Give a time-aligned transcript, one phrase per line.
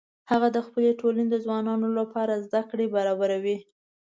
[0.31, 3.57] هغه د خپلې ټولنې د ځوانانو لپاره زده کړې برابروي